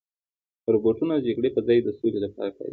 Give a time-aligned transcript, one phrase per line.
[0.73, 2.69] روبوټونه د جګړې په ځای د سولې لپاره کارېږي.